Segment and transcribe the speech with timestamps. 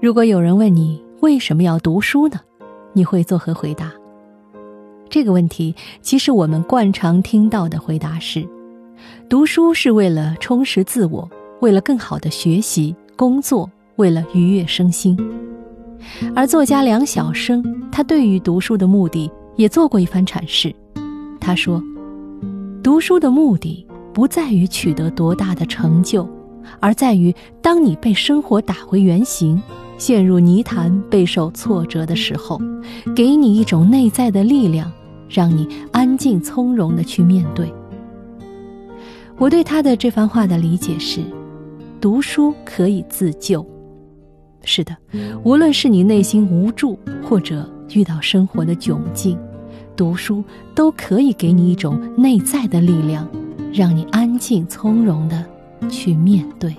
[0.00, 2.38] 如果有人问你为什么要读书呢？
[2.92, 3.92] 你会作何回答？
[5.10, 8.46] 这个问题，其实我们惯常听到的回答是：
[9.28, 11.28] 读书是为了充实自我，
[11.60, 15.18] 为了更好的学习、工作，为了愉悦身心。
[16.32, 17.60] 而作家梁晓声，
[17.90, 20.72] 他对于读书的目的也做过一番阐释。
[21.40, 21.82] 他说
[22.84, 23.84] ：“读书的目的
[24.14, 26.28] 不在于取得多大的成就，
[26.78, 29.60] 而在于当你被生活打回原形。”
[29.98, 32.58] 陷入泥潭、备受挫折的时候，
[33.14, 34.90] 给你一种内在的力量，
[35.28, 37.70] 让你安静从容地去面对。
[39.36, 41.20] 我对他的这番话的理解是：
[42.00, 43.64] 读书可以自救。
[44.64, 44.96] 是的，
[45.44, 49.38] 无论是你内心无助，或者遇到生活的窘境，
[49.96, 50.42] 读书
[50.74, 53.28] 都可以给你一种内在的力量，
[53.72, 55.44] 让你安静从容地
[55.88, 56.74] 去面对。